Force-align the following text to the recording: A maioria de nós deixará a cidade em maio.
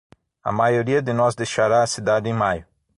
A 0.43 0.51
maioria 0.51 0.99
de 0.99 1.13
nós 1.13 1.35
deixará 1.35 1.83
a 1.83 1.85
cidade 1.85 2.27
em 2.27 2.33
maio. 2.33 2.65